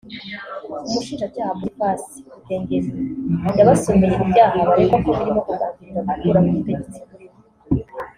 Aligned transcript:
umushinjacyaha 0.87 1.55
Boniface 1.57 2.13
Budengeri 2.31 2.91
yabasomeye 3.57 4.13
ibyaha 4.23 4.57
baregwa 4.67 4.97
ko 5.05 5.09
birimo 5.17 5.39
kugambirira 5.47 5.99
gukuraho 6.09 6.47
ubutegetsi 6.51 6.99
buriho 7.09 7.37